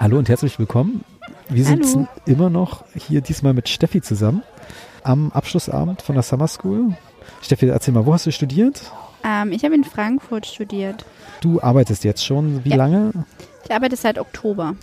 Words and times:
Hallo 0.00 0.18
und 0.18 0.28
herzlich 0.28 0.58
willkommen. 0.58 1.04
Wir 1.48 1.64
Hallo. 1.66 1.76
sitzen 1.82 2.08
immer 2.26 2.48
noch 2.50 2.84
hier 2.96 3.20
diesmal 3.20 3.52
mit 3.52 3.68
Steffi 3.68 4.00
zusammen 4.00 4.42
am 5.02 5.30
Abschlussabend 5.32 6.02
von 6.02 6.14
der 6.14 6.22
Summer 6.22 6.48
School. 6.48 6.96
Steffi, 7.42 7.66
erzähl 7.68 7.92
mal, 7.94 8.06
wo 8.06 8.12
hast 8.14 8.26
du 8.26 8.32
studiert? 8.32 8.80
Ähm, 9.24 9.52
ich 9.52 9.64
habe 9.64 9.74
in 9.74 9.84
Frankfurt 9.84 10.46
studiert. 10.46 11.04
Du 11.42 11.60
arbeitest 11.60 12.04
jetzt 12.04 12.24
schon. 12.24 12.64
Wie 12.64 12.70
Ja. 12.70 12.76
lange? 12.76 13.12
Ich 13.64 13.72
arbeite 13.72 13.96
seit 13.96 14.18
Oktober. 14.18 14.74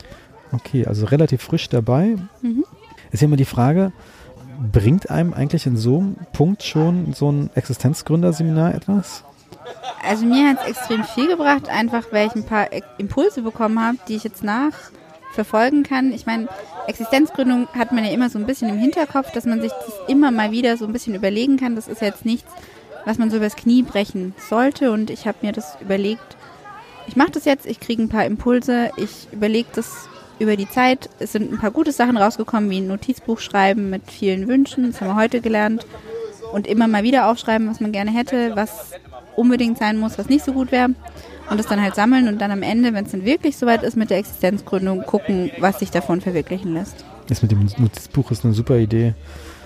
Okay, 0.52 0.86
also 0.86 1.06
relativ 1.08 1.42
frisch 1.42 1.68
dabei. 1.70 2.16
Mhm. 2.42 2.64
Ist 3.12 3.22
ja 3.22 3.26
immer 3.28 3.38
die 3.38 3.46
Frage, 3.46 3.92
bringt 4.72 5.10
einem 5.10 5.34
eigentlich 5.34 5.66
in 5.66 5.78
so 5.78 5.98
einem 6.00 6.16
Punkt 6.34 6.64
schon 6.64 7.14
so 7.14 7.32
ein 7.32 7.50
Existenzgründerseminar 7.56 8.76
etwas? 8.76 9.24
Also 10.08 10.26
mir 10.26 10.50
hat 10.50 10.60
es 10.62 10.68
extrem 10.78 11.04
viel 11.04 11.28
gebracht, 11.28 11.70
einfach 11.70 12.06
weil 12.12 12.28
ich 12.28 12.36
ein 12.36 12.44
paar 12.46 12.68
Impulse 12.98 13.42
bekommen 13.42 13.82
habe, 13.82 13.98
die 14.08 14.16
ich 14.16 14.24
jetzt 14.24 14.44
nachverfolgen 15.38 15.84
kann. 15.84 16.12
Ich 16.12 16.26
meine, 16.26 16.48
Existenzgründung 16.88 17.68
hat 17.74 17.92
man 17.92 18.04
ja 18.04 18.12
immer 18.12 18.30
so 18.30 18.40
ein 18.40 18.46
bisschen 18.46 18.70
im 18.70 18.78
Hinterkopf, 18.78 19.32
dass 19.32 19.46
man 19.46 19.62
sich 19.62 19.72
das 19.72 19.94
immer 20.08 20.32
mal 20.32 20.52
wieder 20.52 20.78
so 20.78 20.86
ein 20.86 20.94
bisschen 20.94 21.16
überlegen 21.16 21.58
kann. 21.58 21.76
Das 21.76 21.88
ist 21.88 22.02
jetzt 22.02 22.26
nichts, 22.26 22.52
was 23.06 23.18
man 23.18 23.30
so 23.30 23.38
übers 23.38 23.56
Knie 23.56 23.84
brechen 23.84 24.34
sollte. 24.50 24.92
Und 24.92 25.10
ich 25.10 25.28
habe 25.28 25.38
mir 25.42 25.52
das 25.52 25.78
überlegt, 25.82 26.38
ich 27.08 27.16
mache 27.16 27.32
das 27.32 27.46
jetzt, 27.46 27.66
ich 27.66 27.80
kriege 27.80 28.02
ein 28.02 28.10
paar 28.10 28.26
Impulse, 28.26 28.92
ich 28.98 29.28
überlege 29.32 29.70
das 29.74 30.10
über 30.40 30.56
die 30.56 30.70
Zeit. 30.70 31.10
Es 31.20 31.32
sind 31.32 31.52
ein 31.52 31.58
paar 31.60 31.72
gute 31.72 31.92
Sachen 31.92 32.18
rausgekommen, 32.18 32.70
wie 32.70 32.80
ein 32.80 32.88
Notizbuch 32.88 33.40
schreiben 33.40 33.90
mit 33.90 34.12
vielen 34.12 34.48
Wünschen, 34.48 34.92
das 34.92 35.02
haben 35.02 35.08
wir 35.08 35.16
heute 35.16 35.42
gelernt. 35.42 35.86
Und 36.52 36.66
immer 36.66 36.88
mal 36.88 37.04
wieder 37.04 37.30
aufschreiben, 37.30 37.70
was 37.70 37.82
man 37.82 37.92
gerne 37.92 38.12
hätte, 38.12 38.56
was 38.56 38.92
unbedingt 39.36 39.78
sein 39.78 39.98
muss, 39.98 40.18
was 40.18 40.30
nicht 40.30 40.46
so 40.46 40.54
gut 40.54 40.72
wäre. 40.72 40.90
Und 41.50 41.58
das 41.58 41.68
dann 41.68 41.82
halt 41.82 41.96
sammeln 41.96 42.28
und 42.28 42.40
dann 42.40 42.52
am 42.52 42.62
Ende, 42.62 42.94
wenn 42.94 43.06
es 43.06 43.12
dann 43.12 43.24
wirklich 43.24 43.58
soweit 43.58 43.84
ist 43.84 43.96
mit 43.96 44.10
der 44.10 44.18
Existenzgründung, 44.18 45.04
gucken, 45.04 45.52
was 45.60 45.80
sich 45.80 45.92
davon 45.92 46.22
verwirklichen 46.22 46.74
lässt. 46.74 47.06
Das 47.28 47.42
mit 47.42 47.52
dem 47.52 47.70
Notizbuch 47.78 48.32
ist 48.32 48.44
eine 48.44 48.54
super 48.54 48.78
Idee. 48.78 49.14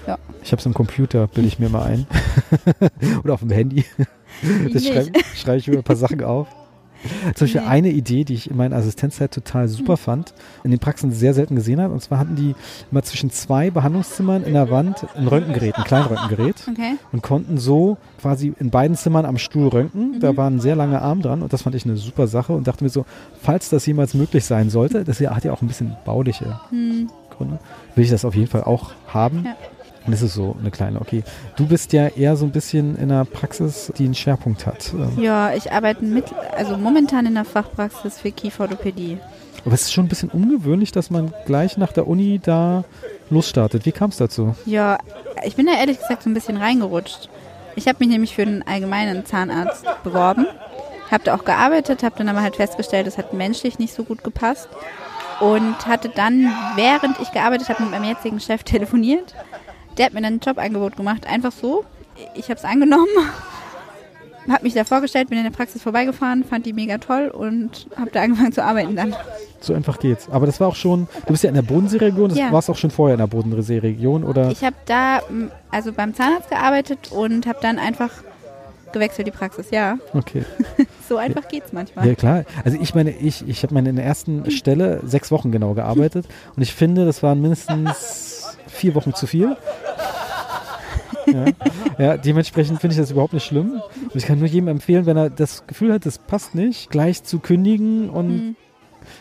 Ja. 0.08 0.17
Ich 0.44 0.52
habe 0.52 0.59
es 0.59 0.66
am 0.66 0.73
Computer, 0.73 1.28
bilde 1.28 1.47
ich 1.47 1.59
mir 1.59 1.69
mal 1.69 1.83
ein. 1.83 2.08
Oder 3.23 3.33
auf 3.33 3.41
dem 3.41 3.52
Handy. 3.52 3.86
Das 4.73 4.86
schreibe 4.86 5.11
schreib 5.36 5.58
ich 5.58 5.67
mir 5.67 5.78
ein 5.78 5.83
paar 5.83 5.95
Sachen 5.95 6.23
auf. 6.23 6.47
Zum 7.35 7.45
Beispiel 7.45 7.61
Nee. 7.61 7.67
eine 7.67 7.89
Idee, 7.89 8.23
die 8.23 8.33
ich 8.35 8.49
in 8.49 8.57
meiner 8.57 8.75
Assistenzzeit 8.75 9.31
total 9.33 9.67
super 9.67 9.97
fand, 9.97 10.33
in 10.63 10.71
den 10.71 10.80
Praxen 10.80 11.11
sehr 11.11 11.33
selten 11.33 11.55
gesehen 11.55 11.81
habe. 11.81 11.94
Und 11.94 12.02
zwar 12.02 12.19
hatten 12.19 12.35
die 12.35 12.55
immer 12.91 13.02
zwischen 13.03 13.31
zwei 13.31 13.69
Behandlungszimmern 13.71 14.44
in 14.44 14.53
der 14.53 14.69
Wand 14.69 15.05
ein 15.16 15.27
Röntgengerät, 15.27 15.75
ein 15.77 15.83
Kleinröntgengerät. 15.83 16.55
Okay. 16.72 16.95
Und 17.11 17.23
konnten 17.23 17.57
so 17.57 17.97
quasi 18.22 18.53
in 18.59 18.69
beiden 18.69 18.95
Zimmern 18.95 19.25
am 19.25 19.38
Stuhl 19.38 19.67
röntgen. 19.67 20.19
Da 20.19 20.35
war 20.38 20.49
ein 20.49 20.59
sehr 20.59 20.75
langer 20.75 21.02
Arm 21.02 21.22
dran 21.22 21.41
und 21.41 21.52
das 21.53 21.63
fand 21.63 21.75
ich 21.75 21.85
eine 21.85 21.97
super 21.97 22.27
Sache 22.27 22.53
und 22.53 22.67
dachte 22.67 22.83
mir 22.83 22.89
so, 22.89 23.05
falls 23.41 23.69
das 23.69 23.85
jemals 23.85 24.13
möglich 24.13 24.45
sein 24.45 24.69
sollte, 24.69 25.03
das 25.03 25.19
hat 25.19 25.44
ja 25.44 25.53
auch 25.53 25.61
ein 25.61 25.67
bisschen 25.67 25.95
bauliche 26.05 26.59
Hm. 26.69 27.09
Gründe, 27.35 27.59
will 27.95 28.03
ich 28.03 28.11
das 28.11 28.25
auf 28.25 28.35
jeden 28.35 28.47
Fall 28.47 28.63
auch 28.63 28.91
haben. 29.07 29.44
Ja. 29.45 29.55
Und 30.05 30.11
das 30.13 30.21
ist 30.23 30.33
so 30.33 30.55
eine 30.59 30.71
kleine, 30.71 30.99
okay. 30.99 31.23
Du 31.55 31.67
bist 31.67 31.94
ja 31.94 32.07
eher 32.07 32.35
so 32.35 32.45
ein 32.45 32.52
bisschen 32.52 32.95
in 32.95 33.11
einer 33.11 33.23
Praxis, 33.25 33.91
die 33.97 34.05
einen 34.05 34.16
Schwerpunkt 34.16 34.66
hat. 34.66 34.91
Ähm, 34.94 35.21
Ja, 35.21 35.53
ich 35.53 35.71
arbeite 35.71 36.03
mit, 36.03 36.25
also 36.57 36.75
momentan 36.77 37.25
in 37.27 37.35
der 37.35 37.45
Fachpraxis 37.45 38.19
für 38.19 38.31
Kieferorthopädie. 38.31 39.19
Aber 39.63 39.75
es 39.75 39.83
ist 39.83 39.94
schon 39.94 40.05
ein 40.05 40.09
bisschen 40.09 40.29
ungewöhnlich, 40.29 40.91
dass 40.91 41.11
man 41.11 41.31
gleich 41.45 41.77
nach 41.77 41.91
der 41.91 42.07
Uni 42.07 42.39
da 42.41 42.83
losstartet. 43.29 43.85
Wie 43.85 43.91
kam 43.91 44.09
es 44.09 44.17
dazu? 44.17 44.55
Ja, 44.66 44.97
ich 45.44 45.55
bin 45.55 45.67
da 45.67 45.73
ehrlich 45.73 45.99
gesagt 45.99 46.23
so 46.23 46.29
ein 46.31 46.33
bisschen 46.33 46.57
reingerutscht. 46.57 47.29
Ich 47.75 47.88
habe 47.88 47.97
mich 47.99 48.09
nämlich 48.09 48.33
für 48.35 48.41
einen 48.41 48.63
allgemeinen 48.63 49.23
Zahnarzt 49.25 49.85
beworben, 50.03 50.47
habe 51.11 51.23
da 51.23 51.35
auch 51.35 51.45
gearbeitet, 51.45 52.02
habe 52.03 52.16
dann 52.17 52.27
aber 52.27 52.41
halt 52.41 52.55
festgestellt, 52.55 53.05
es 53.05 53.17
hat 53.19 53.33
menschlich 53.33 53.77
nicht 53.79 53.94
so 53.94 54.03
gut 54.03 54.23
gepasst 54.23 54.67
und 55.39 55.85
hatte 55.88 56.09
dann, 56.09 56.52
während 56.75 57.19
ich 57.19 57.31
gearbeitet 57.31 57.69
habe, 57.69 57.83
mit 57.83 57.91
meinem 57.91 58.05
jetzigen 58.05 58.39
Chef 58.39 58.63
telefoniert. 58.66 59.35
Der 59.97 60.06
hat 60.06 60.14
mir 60.14 60.22
dann 60.22 60.36
ein 60.36 60.39
Jobangebot 60.39 60.95
gemacht, 60.95 61.28
einfach 61.28 61.52
so. 61.52 61.84
Ich 62.36 62.45
habe 62.50 62.56
es 62.56 62.64
angenommen, 62.66 63.08
habe 64.50 64.63
mich 64.63 64.74
da 64.74 64.84
vorgestellt, 64.84 65.29
bin 65.29 65.38
in 65.38 65.44
der 65.44 65.52
Praxis 65.52 65.81
vorbeigefahren, 65.81 66.44
fand 66.44 66.66
die 66.66 66.74
mega 66.74 66.97
toll 66.97 67.28
und 67.29 67.88
habe 67.97 68.09
da 68.12 68.22
angefangen 68.22 68.52
zu 68.52 68.63
arbeiten 68.63 68.96
dann. 68.96 69.16
So 69.59 69.74
einfach 69.74 70.00
geht's. 70.00 70.28
Aber 70.31 70.46
das 70.46 70.59
war 70.59 70.68
auch 70.68 70.75
schon, 70.75 71.07
du 71.25 71.31
bist 71.34 71.44
ja 71.44 71.50
in 71.50 71.56
der 71.56 71.62
Bodenseeregion, 71.62 72.29
das 72.29 72.38
Ja. 72.38 72.52
warst 72.52 72.69
auch 72.69 72.78
schon 72.78 72.90
vorher 72.91 73.13
in 73.16 73.19
der 73.19 73.28
Bodenseeregion, 73.28 74.24
oder? 74.24 74.50
Ich 74.50 74.63
habe 74.63 74.75
da 74.85 75.22
also 75.69 75.94
beim 75.94 76.13
Zahnarzt 76.16 76.50
gearbeitet 76.50 77.12
und 77.12 77.46
habe 77.46 77.59
dann 77.62 77.78
einfach 77.78 78.09
gewechselt 78.91 79.28
die 79.28 79.31
Praxis. 79.31 79.69
Ja, 79.72 79.97
Okay. 80.13 80.44
so 81.08 81.18
einfach 81.18 81.47
geht's 81.47 81.72
manchmal. 81.72 82.08
Ja 82.08 82.16
klar. 82.16 82.44
Also 82.66 82.78
ich 82.81 82.96
meine, 82.96 83.12
ich, 83.12 83.47
ich 83.47 83.63
habe 83.63 83.73
meine 83.73 83.90
in 83.90 83.96
der 83.96 84.06
ersten 84.06 84.50
Stelle 84.52 85.02
sechs 85.06 85.31
Wochen 85.31 85.52
genau 85.52 85.73
gearbeitet 85.75 86.25
und 86.56 86.62
ich 86.63 86.73
finde, 86.73 87.06
das 87.06 87.22
waren 87.23 87.40
mindestens 87.41 88.41
vier 88.81 88.96
Wochen 88.96 89.14
zu 89.14 89.28
viel. 89.28 89.56
Ja, 91.28 91.46
ja 91.97 92.18
dementsprechend 92.18 92.81
finde 92.81 92.96
ich 92.96 93.00
das 93.00 93.12
überhaupt 93.12 93.34
nicht 93.34 93.46
schlimm. 93.46 93.81
Und 94.03 94.16
ich 94.16 94.25
kann 94.25 94.40
nur 94.40 94.47
jedem 94.47 94.68
empfehlen, 94.68 95.06
wenn 95.06 95.18
er 95.18 95.30
das 95.30 95.66
Gefühl 95.68 95.94
hat, 95.94 96.06
das 96.06 96.18
passt 96.18 96.56
nicht, 96.56 96.90
gleich 96.90 97.24
zu 97.24 97.40
kündigen. 97.40 98.09
Und 98.09 98.28
Mhm. 98.30 98.56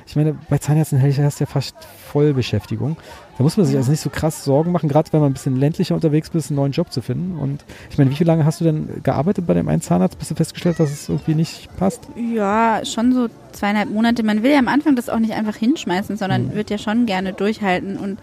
ich 0.06 0.16
meine, 0.16 0.36
bei 0.48 0.58
Zahnärzten 0.58 1.00
hast 1.02 1.40
du 1.40 1.44
ja 1.44 1.46
fast 1.46 1.74
Vollbeschäftigung. 2.10 2.96
Da 3.36 3.44
muss 3.44 3.56
man 3.56 3.64
sich 3.66 3.76
also 3.76 3.90
nicht 3.90 4.00
so 4.00 4.10
krass 4.10 4.44
Sorgen 4.44 4.72
machen, 4.72 4.88
gerade 4.88 5.12
wenn 5.12 5.20
man 5.20 5.30
ein 5.30 5.34
bisschen 5.34 5.56
ländlicher 5.56 5.94
unterwegs 5.94 6.30
ist, 6.34 6.50
einen 6.50 6.56
neuen 6.56 6.72
Job 6.72 6.90
zu 6.92 7.00
finden. 7.02 7.38
Und 7.38 7.64
ich 7.90 7.96
meine, 7.98 8.10
wie 8.10 8.16
viel 8.16 8.26
lange 8.26 8.44
hast 8.44 8.60
du 8.60 8.64
denn 8.64 9.02
gearbeitet 9.02 9.46
bei 9.46 9.54
dem 9.54 9.68
einen 9.68 9.80
Zahnarzt, 9.82 10.18
bis 10.18 10.28
du 10.28 10.34
festgestellt 10.34 10.76
hast, 10.78 10.90
dass 10.90 11.00
es 11.02 11.08
irgendwie 11.08 11.34
nicht 11.34 11.74
passt? 11.76 12.02
Ja, 12.34 12.80
schon 12.84 13.12
so 13.12 13.28
zweieinhalb 13.52 13.90
Monate. 13.90 14.22
Man 14.22 14.42
will 14.42 14.50
ja 14.52 14.58
am 14.58 14.68
Anfang 14.68 14.96
das 14.96 15.08
auch 15.08 15.18
nicht 15.18 15.32
einfach 15.34 15.56
hinschmeißen, 15.56 16.16
sondern 16.16 16.46
Mhm. 16.48 16.54
wird 16.54 16.70
ja 16.70 16.78
schon 16.78 17.06
gerne 17.06 17.32
durchhalten. 17.34 17.96
Und 17.98 18.18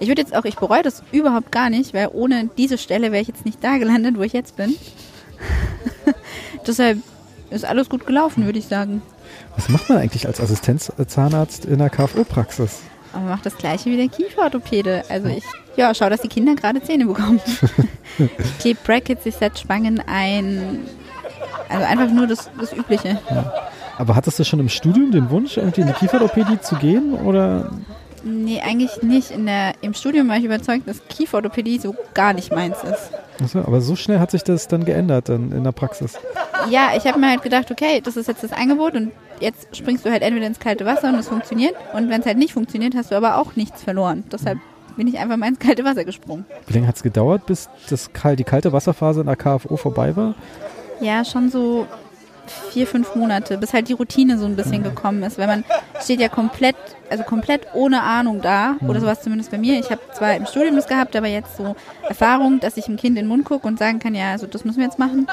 ich 0.00 0.08
würde 0.08 0.22
jetzt 0.22 0.34
auch, 0.34 0.44
ich 0.44 0.56
bereue 0.56 0.82
das 0.82 1.02
überhaupt 1.12 1.52
gar 1.52 1.70
nicht, 1.70 1.94
weil 1.94 2.08
ohne 2.12 2.48
diese 2.56 2.78
Stelle 2.78 3.12
wäre 3.12 3.22
ich 3.22 3.28
jetzt 3.28 3.44
nicht 3.44 3.62
da 3.62 3.76
gelandet, 3.76 4.16
wo 4.16 4.22
ich 4.22 4.32
jetzt 4.32 4.56
bin. 4.56 4.74
Deshalb 6.66 6.98
ist 7.50 7.64
alles 7.64 7.88
gut 7.88 8.06
gelaufen, 8.06 8.46
würde 8.46 8.58
ich 8.58 8.66
sagen. 8.66 9.02
Was 9.56 9.68
macht 9.68 9.88
man 9.88 9.98
eigentlich 9.98 10.26
als 10.26 10.40
Assistenzzahnarzt 10.40 11.66
in 11.66 11.78
der 11.78 11.90
KFO-Praxis? 11.90 12.80
Aber 13.12 13.24
macht 13.26 13.44
das 13.44 13.58
gleiche 13.58 13.90
wie 13.90 13.96
der 13.96 14.08
Kieferorthopäde. 14.08 15.02
Also 15.08 15.28
ich, 15.28 15.44
ja, 15.76 15.94
schau, 15.94 16.08
dass 16.08 16.22
die 16.22 16.28
Kinder 16.28 16.54
gerade 16.54 16.82
Zähne 16.82 17.06
bekommen. 17.06 17.40
ich 18.18 18.58
klebe 18.58 18.78
Brackets, 18.84 19.26
ich 19.26 19.34
setze 19.34 19.62
Spangen 19.62 20.02
ein. 20.06 20.86
Also 21.68 21.84
einfach 21.84 22.10
nur 22.10 22.26
das, 22.26 22.50
das 22.58 22.72
Übliche. 22.72 23.20
Aber 23.98 24.16
hattest 24.16 24.38
du 24.38 24.44
schon 24.44 24.60
im 24.60 24.68
Studium 24.68 25.10
den 25.10 25.28
Wunsch, 25.30 25.56
irgendwie 25.56 25.82
in 25.82 25.88
die 25.88 25.92
Kieferorthopädie 25.92 26.60
zu 26.60 26.76
gehen? 26.76 27.14
Oder? 27.14 27.70
Nee, 28.22 28.60
eigentlich 28.60 29.02
nicht. 29.02 29.30
In 29.30 29.46
der, 29.46 29.74
Im 29.80 29.94
Studium 29.94 30.28
war 30.28 30.36
ich 30.36 30.44
überzeugt, 30.44 30.88
dass 30.88 31.00
Kieferorthopädie 31.08 31.78
so 31.78 31.94
gar 32.14 32.32
nicht 32.32 32.52
meins 32.52 32.76
ist. 32.82 33.10
Achso, 33.42 33.60
aber 33.60 33.80
so 33.80 33.96
schnell 33.96 34.18
hat 34.18 34.30
sich 34.30 34.44
das 34.44 34.68
dann 34.68 34.84
geändert 34.84 35.28
dann 35.28 35.52
in 35.52 35.64
der 35.64 35.72
Praxis. 35.72 36.18
Ja, 36.68 36.90
ich 36.96 37.06
habe 37.06 37.18
mir 37.18 37.30
halt 37.30 37.42
gedacht, 37.42 37.70
okay, 37.70 38.00
das 38.02 38.16
ist 38.16 38.28
jetzt 38.28 38.42
das 38.42 38.52
Angebot 38.52 38.94
und 38.94 39.12
jetzt 39.40 39.74
springst 39.74 40.04
du 40.04 40.10
halt 40.10 40.22
entweder 40.22 40.46
ins 40.46 40.60
kalte 40.60 40.84
Wasser 40.84 41.08
und 41.08 41.14
es 41.14 41.28
funktioniert. 41.28 41.74
Und 41.94 42.10
wenn 42.10 42.20
es 42.20 42.26
halt 42.26 42.36
nicht 42.36 42.52
funktioniert, 42.52 42.94
hast 42.94 43.10
du 43.10 43.16
aber 43.16 43.38
auch 43.38 43.56
nichts 43.56 43.82
verloren. 43.82 44.24
Deshalb 44.30 44.58
bin 44.96 45.06
ich 45.06 45.18
einfach 45.18 45.36
mal 45.36 45.48
ins 45.48 45.58
kalte 45.58 45.84
Wasser 45.84 46.04
gesprungen. 46.04 46.44
Wie 46.66 46.74
lange 46.74 46.86
hat 46.86 46.96
es 46.96 47.02
gedauert, 47.02 47.46
bis 47.46 47.70
das, 47.88 48.10
die 48.36 48.44
kalte 48.44 48.72
Wasserphase 48.72 49.20
in 49.20 49.26
der 49.26 49.36
KFO 49.36 49.76
vorbei 49.76 50.14
war? 50.16 50.34
Ja, 51.00 51.24
schon 51.24 51.50
so 51.50 51.86
vier, 52.70 52.86
fünf 52.86 53.14
Monate, 53.14 53.58
bis 53.58 53.72
halt 53.72 53.88
die 53.88 53.92
Routine 53.92 54.38
so 54.38 54.46
ein 54.46 54.56
bisschen 54.56 54.82
gekommen 54.82 55.22
ist. 55.22 55.38
Weil 55.38 55.46
man 55.46 55.64
steht 56.02 56.20
ja 56.20 56.28
komplett, 56.28 56.76
also 57.10 57.24
komplett 57.24 57.66
ohne 57.74 58.02
Ahnung 58.02 58.40
da. 58.40 58.76
Oder 58.86 59.00
sowas 59.00 59.22
zumindest 59.22 59.50
bei 59.50 59.58
mir. 59.58 59.78
Ich 59.78 59.90
habe 59.90 60.00
zwar 60.12 60.34
im 60.34 60.46
Studium 60.46 60.76
das 60.76 60.86
gehabt, 60.86 61.14
aber 61.16 61.26
jetzt 61.28 61.56
so 61.56 61.76
Erfahrung, 62.08 62.60
dass 62.60 62.76
ich 62.76 62.84
dem 62.86 62.96
Kind 62.96 63.10
in 63.18 63.24
den 63.24 63.28
Mund 63.28 63.44
gucke 63.44 63.66
und 63.66 63.78
sagen 63.78 63.98
kann, 63.98 64.14
ja, 64.14 64.32
also 64.32 64.46
das 64.46 64.64
müssen 64.64 64.78
wir 64.78 64.86
jetzt 64.86 64.98
machen. 64.98 65.26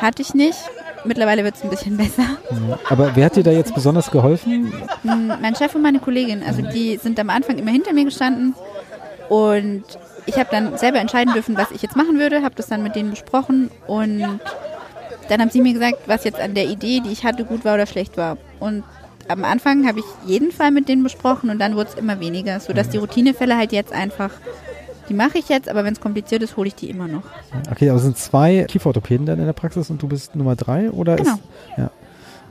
Hatte 0.00 0.22
ich 0.22 0.34
nicht. 0.34 0.58
Mittlerweile 1.06 1.44
wird 1.44 1.56
es 1.56 1.62
ein 1.62 1.70
bisschen 1.70 1.96
besser. 1.98 2.24
Aber 2.88 3.14
wer 3.14 3.26
hat 3.26 3.36
dir 3.36 3.42
da 3.42 3.50
jetzt 3.50 3.74
besonders 3.74 4.10
geholfen? 4.10 4.72
Mm, 5.02 5.28
Mein 5.40 5.54
Chef 5.54 5.74
und 5.74 5.82
meine 5.82 5.98
Kollegin, 5.98 6.42
also 6.46 6.62
die 6.62 6.96
sind 6.96 7.20
am 7.20 7.28
Anfang 7.30 7.58
immer 7.58 7.70
hinter 7.70 7.92
mir 7.92 8.04
gestanden 8.06 8.54
und 9.28 9.84
ich 10.26 10.36
habe 10.38 10.48
dann 10.50 10.78
selber 10.78 11.00
entscheiden 11.00 11.34
dürfen, 11.34 11.56
was 11.58 11.70
ich 11.70 11.82
jetzt 11.82 11.96
machen 11.96 12.18
würde, 12.18 12.42
habe 12.42 12.54
das 12.54 12.68
dann 12.68 12.82
mit 12.82 12.96
denen 12.96 13.10
besprochen 13.10 13.70
und 13.86 14.40
dann 15.28 15.40
haben 15.40 15.50
sie 15.50 15.60
mir 15.60 15.72
gesagt, 15.72 15.98
was 16.06 16.24
jetzt 16.24 16.40
an 16.40 16.54
der 16.54 16.66
Idee, 16.66 17.00
die 17.00 17.12
ich 17.12 17.24
hatte, 17.24 17.44
gut 17.44 17.64
war 17.64 17.74
oder 17.74 17.86
schlecht 17.86 18.16
war. 18.16 18.36
Und 18.60 18.84
am 19.28 19.44
Anfang 19.44 19.86
habe 19.86 20.00
ich 20.00 20.04
jeden 20.26 20.52
Fall 20.52 20.70
mit 20.70 20.88
denen 20.88 21.02
besprochen 21.02 21.50
und 21.50 21.58
dann 21.58 21.76
wurde 21.76 21.90
es 21.90 21.94
immer 21.94 22.20
weniger, 22.20 22.60
sodass 22.60 22.90
die 22.90 22.98
Routinefälle 22.98 23.56
halt 23.56 23.72
jetzt 23.72 23.92
einfach, 23.92 24.30
die 25.08 25.14
mache 25.14 25.38
ich 25.38 25.48
jetzt, 25.48 25.68
aber 25.68 25.84
wenn 25.84 25.94
es 25.94 26.00
kompliziert 26.00 26.42
ist, 26.42 26.56
hole 26.56 26.68
ich 26.68 26.74
die 26.74 26.90
immer 26.90 27.08
noch. 27.08 27.22
Okay, 27.70 27.88
aber 27.88 27.96
es 27.98 28.04
sind 28.04 28.18
zwei 28.18 28.64
Kieferorthopäden 28.68 29.26
dann 29.26 29.38
in 29.38 29.46
der 29.46 29.52
Praxis 29.52 29.90
und 29.90 30.02
du 30.02 30.08
bist 30.08 30.36
Nummer 30.36 30.56
drei? 30.56 30.90
Oder 30.90 31.16
Genau. 31.16 31.32
Ist, 31.32 31.40
ja. 31.78 31.90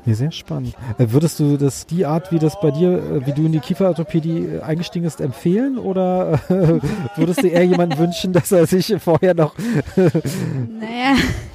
Nee, 0.05 0.13
sehr 0.15 0.31
spannend. 0.31 0.75
Äh, 0.97 1.05
würdest 1.11 1.39
du 1.39 1.55
das, 1.55 1.85
die 1.85 2.05
Art, 2.05 2.31
wie 2.31 2.39
das 2.39 2.59
bei 2.59 2.71
dir, 2.71 2.91
äh, 2.91 3.25
wie 3.25 3.31
du 3.31 3.45
in 3.45 3.53
die 3.53 3.59
Kieferorthopädie 3.59 4.57
äh, 4.57 4.61
eingestiegen 4.61 5.05
bist, 5.05 5.21
empfehlen? 5.21 5.77
Oder 5.77 6.39
würdest 7.15 7.41
du 7.41 7.47
eher 7.47 7.63
jemanden 7.63 7.97
wünschen, 7.97 8.33
dass 8.33 8.51
er 8.51 8.67
sich 8.67 8.93
vorher 8.99 9.33
noch 9.33 9.55
Naja, 9.95 11.15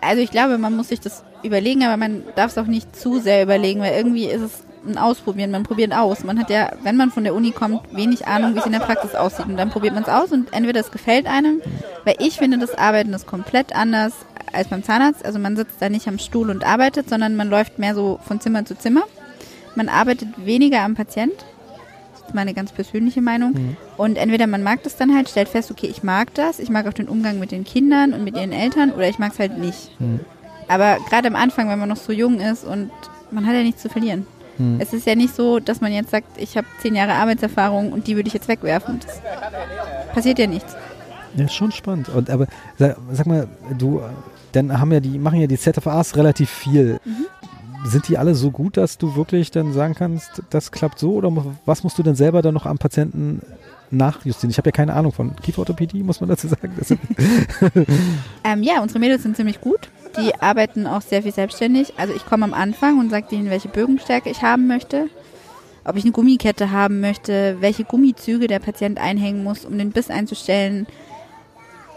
also 0.00 0.22
ich 0.22 0.30
glaube, 0.30 0.58
man 0.58 0.76
muss 0.76 0.88
sich 0.88 1.00
das 1.00 1.24
überlegen, 1.42 1.84
aber 1.84 1.96
man 1.96 2.24
darf 2.36 2.52
es 2.52 2.58
auch 2.58 2.66
nicht 2.66 2.94
zu 2.96 3.20
sehr 3.20 3.42
überlegen, 3.42 3.80
weil 3.80 3.94
irgendwie 3.94 4.26
ist 4.26 4.42
es 4.42 4.62
ein 4.86 4.98
Ausprobieren. 4.98 5.50
Man 5.50 5.64
probiert 5.64 5.92
aus. 5.92 6.24
Man 6.24 6.38
hat 6.38 6.50
ja, 6.50 6.70
wenn 6.82 6.96
man 6.96 7.10
von 7.10 7.24
der 7.24 7.34
Uni 7.34 7.50
kommt, 7.50 7.80
wenig 7.94 8.26
Ahnung, 8.26 8.54
wie 8.54 8.58
es 8.58 8.66
in 8.66 8.72
der 8.72 8.80
Praxis 8.80 9.14
aussieht. 9.14 9.46
Und 9.46 9.56
dann 9.56 9.70
probiert 9.70 9.94
man 9.94 10.02
es 10.02 10.08
aus 10.08 10.32
und 10.32 10.52
entweder 10.52 10.80
es 10.80 10.90
gefällt 10.90 11.26
einem, 11.26 11.60
weil 12.04 12.16
ich 12.18 12.36
finde, 12.36 12.58
das 12.58 12.76
Arbeiten 12.76 13.12
ist 13.12 13.26
komplett 13.26 13.74
anders 13.74 14.12
als 14.52 14.68
beim 14.68 14.82
Zahnarzt. 14.82 15.24
Also 15.24 15.38
man 15.38 15.56
sitzt 15.56 15.80
da 15.80 15.88
nicht 15.88 16.08
am 16.08 16.18
Stuhl 16.18 16.50
und 16.50 16.64
arbeitet, 16.64 17.08
sondern 17.08 17.36
man 17.36 17.48
läuft 17.48 17.78
mehr 17.78 17.94
so 17.94 18.18
von 18.26 18.40
Zimmer 18.40 18.64
zu 18.64 18.76
Zimmer. 18.76 19.02
Man 19.74 19.88
arbeitet 19.88 20.28
weniger 20.44 20.80
am 20.80 20.94
Patient. 20.94 21.34
Meine 22.34 22.54
ganz 22.54 22.72
persönliche 22.72 23.20
Meinung. 23.20 23.52
Mhm. 23.52 23.76
Und 23.96 24.16
entweder 24.16 24.46
man 24.46 24.62
mag 24.62 24.82
das 24.82 24.96
dann 24.96 25.14
halt, 25.14 25.28
stellt 25.28 25.48
fest, 25.48 25.70
okay, 25.70 25.86
ich 25.86 26.02
mag 26.02 26.34
das, 26.34 26.58
ich 26.58 26.70
mag 26.70 26.86
auch 26.86 26.92
den 26.92 27.08
Umgang 27.08 27.38
mit 27.38 27.50
den 27.50 27.64
Kindern 27.64 28.12
und 28.12 28.24
mit 28.24 28.36
ihren 28.36 28.52
Eltern 28.52 28.90
oder 28.92 29.08
ich 29.08 29.18
mag 29.18 29.32
es 29.32 29.38
halt 29.38 29.58
nicht. 29.58 29.98
Mhm. 30.00 30.20
Aber 30.68 30.98
gerade 31.08 31.28
am 31.28 31.36
Anfang, 31.36 31.68
wenn 31.68 31.78
man 31.78 31.88
noch 31.88 31.96
so 31.96 32.12
jung 32.12 32.40
ist 32.40 32.64
und 32.64 32.90
man 33.30 33.46
hat 33.46 33.54
ja 33.54 33.62
nichts 33.62 33.82
zu 33.82 33.88
verlieren. 33.88 34.26
Hm. 34.58 34.80
Es 34.80 34.92
ist 34.92 35.06
ja 35.06 35.14
nicht 35.14 35.34
so, 35.34 35.60
dass 35.60 35.80
man 35.80 35.92
jetzt 35.92 36.10
sagt, 36.10 36.26
ich 36.36 36.56
habe 36.56 36.66
zehn 36.82 36.94
Jahre 36.94 37.12
Arbeitserfahrung 37.14 37.92
und 37.92 38.06
die 38.06 38.16
würde 38.16 38.28
ich 38.28 38.34
jetzt 38.34 38.48
wegwerfen. 38.48 39.00
Das 39.00 39.20
passiert 40.12 40.38
ja 40.38 40.46
nichts. 40.46 40.76
Ja, 41.36 41.44
ist 41.44 41.54
schon 41.54 41.72
spannend. 41.72 42.08
Und 42.08 42.28
aber 42.28 42.46
sag, 42.76 42.96
sag, 43.12 43.26
mal, 43.26 43.48
du, 43.78 44.02
dann 44.52 44.78
haben 44.78 44.92
ja 44.92 45.00
die, 45.00 45.18
machen 45.18 45.40
ja 45.40 45.46
die 45.46 45.58
ZFAs 45.58 46.16
relativ 46.16 46.50
viel. 46.50 46.98
Mhm. 47.04 47.26
Sind 47.84 48.08
die 48.08 48.18
alle 48.18 48.34
so 48.34 48.50
gut, 48.50 48.76
dass 48.76 48.98
du 48.98 49.14
wirklich 49.16 49.50
dann 49.50 49.72
sagen 49.72 49.94
kannst, 49.94 50.42
das 50.50 50.72
klappt 50.72 50.98
so? 50.98 51.12
Oder 51.12 51.32
was 51.64 51.84
musst 51.84 51.98
du 51.98 52.02
denn 52.02 52.14
selber 52.14 52.42
dann 52.42 52.54
noch 52.54 52.66
am 52.66 52.78
Patienten 52.78 53.42
nachjustieren? 53.90 54.50
Ich 54.50 54.58
habe 54.58 54.68
ja 54.68 54.72
keine 54.72 54.94
Ahnung 54.94 55.12
von 55.12 55.36
Kieferorthopädie, 55.36 56.02
muss 56.02 56.20
man 56.20 56.28
dazu 56.28 56.48
sagen. 56.48 56.72
ähm, 58.44 58.62
ja, 58.62 58.82
unsere 58.82 58.98
Mädels 58.98 59.22
sind 59.22 59.36
ziemlich 59.36 59.60
gut. 59.60 59.88
Die 60.16 60.34
arbeiten 60.40 60.86
auch 60.86 61.02
sehr 61.02 61.22
viel 61.22 61.32
selbstständig. 61.32 61.94
Also 61.96 62.14
ich 62.14 62.26
komme 62.26 62.44
am 62.44 62.54
Anfang 62.54 62.98
und 62.98 63.10
sage 63.10 63.26
denen, 63.30 63.50
welche 63.50 63.68
Bögenstärke 63.68 64.30
ich 64.30 64.42
haben 64.42 64.66
möchte, 64.66 65.08
ob 65.84 65.96
ich 65.96 66.04
eine 66.04 66.12
Gummikette 66.12 66.70
haben 66.70 67.00
möchte, 67.00 67.56
welche 67.60 67.84
Gummizüge 67.84 68.46
der 68.46 68.58
Patient 68.58 68.98
einhängen 68.98 69.44
muss, 69.44 69.64
um 69.64 69.78
den 69.78 69.92
Biss 69.92 70.10
einzustellen. 70.10 70.86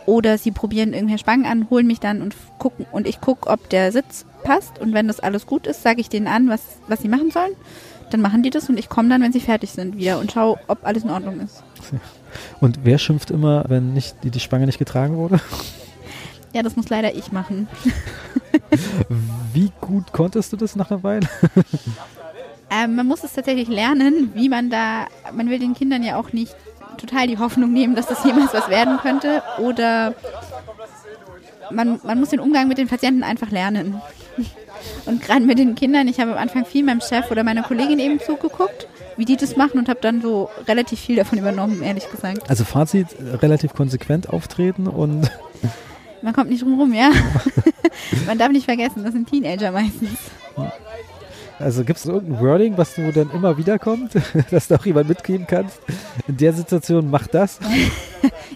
Oder 0.05 0.37
sie 0.37 0.51
probieren 0.51 0.93
irgendwelche 0.93 1.19
Spangen 1.19 1.45
an, 1.45 1.69
holen 1.69 1.87
mich 1.87 1.99
dann 1.99 2.21
und 2.21 2.35
gucken 2.57 2.85
und 2.91 3.07
ich 3.07 3.21
gucke, 3.21 3.49
ob 3.49 3.69
der 3.69 3.91
Sitz 3.91 4.25
passt. 4.43 4.79
Und 4.79 4.93
wenn 4.93 5.07
das 5.07 5.19
alles 5.19 5.45
gut 5.45 5.67
ist, 5.67 5.83
sage 5.83 6.01
ich 6.01 6.09
denen 6.09 6.27
an, 6.27 6.49
was, 6.49 6.61
was 6.87 7.01
sie 7.01 7.07
machen 7.07 7.31
sollen. 7.31 7.53
Dann 8.09 8.21
machen 8.21 8.43
die 8.43 8.49
das 8.49 8.69
und 8.69 8.77
ich 8.77 8.89
komme 8.89 9.09
dann, 9.09 9.21
wenn 9.21 9.31
sie 9.31 9.39
fertig 9.39 9.71
sind, 9.71 9.97
wieder 9.97 10.19
und 10.19 10.31
schaue, 10.31 10.59
ob 10.67 10.85
alles 10.85 11.03
in 11.03 11.09
Ordnung 11.09 11.39
ist. 11.39 11.63
Und 12.59 12.79
wer 12.83 12.97
schimpft 12.97 13.31
immer, 13.31 13.65
wenn 13.67 13.93
nicht, 13.93 14.15
die, 14.23 14.31
die 14.31 14.39
Spange 14.39 14.65
nicht 14.65 14.79
getragen 14.79 15.15
wurde? 15.15 15.39
Ja, 16.53 16.63
das 16.63 16.75
muss 16.75 16.89
leider 16.89 17.15
ich 17.15 17.31
machen. 17.31 17.69
wie 19.53 19.71
gut 19.79 20.11
konntest 20.11 20.51
du 20.51 20.57
das 20.57 20.75
nach 20.75 20.91
einer 20.91 21.03
Weile? 21.03 21.27
ähm, 22.69 22.95
man 22.95 23.07
muss 23.07 23.23
es 23.23 23.33
tatsächlich 23.33 23.69
lernen, 23.69 24.31
wie 24.33 24.49
man 24.49 24.69
da, 24.69 25.07
man 25.33 25.49
will 25.49 25.59
den 25.59 25.73
Kindern 25.73 26.03
ja 26.03 26.17
auch 26.17 26.33
nicht 26.33 26.55
total 26.97 27.27
die 27.27 27.37
Hoffnung 27.37 27.71
nehmen, 27.71 27.95
dass 27.95 28.07
das 28.07 28.23
jemals 28.23 28.53
was 28.53 28.69
werden 28.69 28.97
könnte 28.97 29.41
oder 29.59 30.13
man, 31.71 31.99
man 32.03 32.19
muss 32.19 32.29
den 32.29 32.39
Umgang 32.39 32.67
mit 32.67 32.77
den 32.77 32.87
Patienten 32.87 33.23
einfach 33.23 33.49
lernen. 33.49 34.01
Und 35.05 35.21
gerade 35.21 35.41
mit 35.41 35.57
den 35.57 35.75
Kindern, 35.75 36.07
ich 36.07 36.19
habe 36.19 36.31
am 36.31 36.37
Anfang 36.37 36.65
viel 36.65 36.83
meinem 36.83 37.01
Chef 37.01 37.31
oder 37.31 37.43
meiner 37.43 37.63
Kollegin 37.63 37.99
eben 37.99 38.19
zugeguckt, 38.19 38.87
wie 39.17 39.25
die 39.25 39.35
das 39.35 39.55
machen 39.55 39.79
und 39.79 39.89
habe 39.89 39.99
dann 40.01 40.21
so 40.21 40.49
relativ 40.67 40.99
viel 40.99 41.15
davon 41.15 41.37
übernommen, 41.37 41.81
ehrlich 41.83 42.09
gesagt. 42.09 42.49
Also 42.49 42.63
Fazit, 42.63 43.07
relativ 43.41 43.73
konsequent 43.73 44.29
auftreten 44.29 44.87
und 44.87 45.29
man 46.21 46.33
kommt 46.33 46.49
nicht 46.49 46.61
drum 46.61 46.79
rum, 46.79 46.93
ja. 46.93 47.11
Man 48.25 48.37
darf 48.37 48.51
nicht 48.51 48.65
vergessen, 48.65 49.03
das 49.03 49.13
sind 49.13 49.29
Teenager 49.29 49.71
meistens. 49.71 50.17
Also 51.59 51.83
gibt 51.83 51.99
es 51.99 52.05
irgendein 52.05 52.39
Wording, 52.39 52.77
was 52.77 52.95
du 52.95 53.11
dann 53.11 53.29
immer 53.31 53.57
wieder 53.57 53.77
kommt, 53.77 54.13
dass 54.51 54.67
du 54.67 54.75
auch 54.75 54.85
jemand 54.85 55.09
mitgeben 55.09 55.45
kannst? 55.47 55.79
In 56.27 56.37
der 56.37 56.53
Situation 56.53 57.09
mach 57.09 57.27
das? 57.27 57.59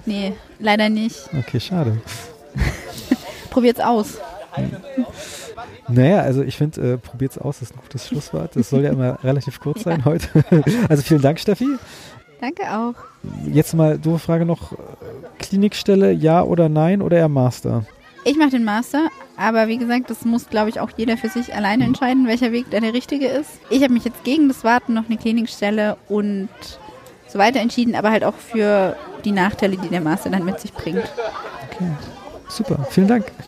nee, 0.06 0.34
leider 0.60 0.90
nicht. 0.90 1.30
Okay, 1.38 1.60
schade. 1.60 2.02
Probiert's 3.52 3.80
aus. 3.80 4.18
Naja, 5.88 6.22
also 6.22 6.42
ich 6.42 6.58
finde, 6.58 6.94
äh, 6.94 6.98
probiert's 6.98 7.38
aus, 7.38 7.62
ist 7.62 7.74
ein 7.74 7.80
gutes 7.82 8.08
Schlusswort. 8.08 8.56
Das 8.56 8.70
soll 8.70 8.84
ja 8.84 8.92
immer 8.92 9.20
relativ 9.24 9.60
kurz 9.60 9.84
sein 9.84 10.00
ja. 10.00 10.06
heute. 10.06 10.28
Also 10.90 11.04
vielen 11.04 11.22
Dank, 11.22 11.40
Steffi. 11.40 11.68
Danke 12.42 12.64
auch. 12.64 12.96
Jetzt 13.52 13.74
mal 13.74 13.98
doofe 13.98 14.20
Frage 14.20 14.46
noch: 14.46 14.74
Klinikstelle, 15.40 16.12
ja 16.12 16.44
oder 16.44 16.70
nein 16.70 17.02
oder 17.02 17.18
eher 17.18 17.30
Master? 17.30 17.86
Ich 18.28 18.38
mache 18.38 18.50
den 18.50 18.64
Master, 18.64 19.10
aber 19.38 19.68
wie 19.68 19.78
gesagt, 19.78 20.10
das 20.10 20.26
muss, 20.26 20.50
glaube 20.50 20.70
ich, 20.70 20.80
auch 20.80 20.90
jeder 20.98 21.16
für 21.16 21.30
sich 21.30 21.54
alleine 21.54 21.86
entscheiden, 21.86 22.28
welcher 22.28 22.52
Weg 22.52 22.66
da 22.72 22.80
der 22.80 22.94
richtige 22.94 23.28
ist. 23.28 23.52
Ich 23.70 23.84
habe 23.84 23.94
mich 23.94 24.04
jetzt 24.04 24.24
gegen 24.24 24.48
das 24.48 24.64
Warten 24.64 24.96
noch 24.96 25.06
eine 25.08 25.18
Klinikstelle 25.18 25.98
und 26.10 26.50
so 27.28 27.38
weiter 27.38 27.60
entschieden, 27.60 27.94
aber 27.94 28.10
halt 28.10 28.24
auch 28.24 28.34
für 28.34 28.96
die 29.26 29.32
Nachteile, 29.32 29.78
die 29.78 29.90
der 29.90 30.02
Master 30.02 30.32
dann 30.32 30.44
mit 30.44 30.60
sich 30.60 30.74
bringt. 30.74 31.04
Okay, 31.70 31.92
super, 32.50 32.88
vielen 32.90 33.08
Dank. 33.08 33.32